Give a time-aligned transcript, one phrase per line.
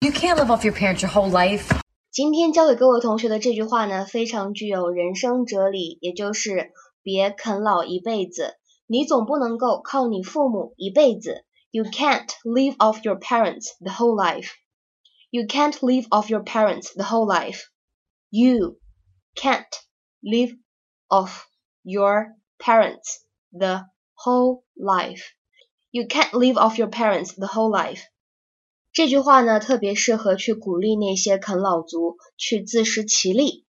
[0.00, 1.80] You can't live off your parents your whole life.
[2.10, 8.56] 今天教给各位同学的这句话呢，非常具有人生哲理，也就是别啃老一辈子。
[8.86, 11.44] 你总不能够靠你父母一辈子。
[11.70, 14.48] You can't live off your parents the whole life.
[15.30, 17.64] You can't live off your parents the whole life.
[18.30, 18.78] You
[19.36, 19.66] can't
[20.22, 20.56] live
[21.08, 21.44] off
[21.84, 22.16] your
[22.58, 23.18] parents
[23.52, 23.84] the
[24.14, 25.22] whole life.
[25.90, 28.02] You can't live off your parents the whole life.
[28.98, 33.64] 这句话呢，特别适合去鼓励那些啃老族去自食其力。